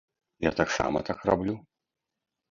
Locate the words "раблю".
1.31-1.55